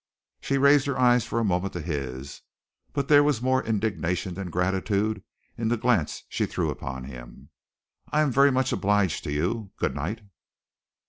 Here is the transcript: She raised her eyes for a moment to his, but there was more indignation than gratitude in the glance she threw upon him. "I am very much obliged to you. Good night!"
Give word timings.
She 0.39 0.57
raised 0.57 0.87
her 0.87 0.97
eyes 0.97 1.25
for 1.27 1.39
a 1.39 1.43
moment 1.45 1.73
to 1.73 1.79
his, 1.79 2.41
but 2.91 3.07
there 3.07 3.23
was 3.23 3.39
more 3.39 3.63
indignation 3.63 4.33
than 4.33 4.49
gratitude 4.49 5.21
in 5.59 5.67
the 5.67 5.77
glance 5.77 6.23
she 6.27 6.47
threw 6.47 6.71
upon 6.71 7.03
him. 7.03 7.49
"I 8.11 8.21
am 8.21 8.31
very 8.31 8.51
much 8.51 8.71
obliged 8.71 9.23
to 9.25 9.31
you. 9.31 9.69
Good 9.77 9.93
night!" 9.93 10.21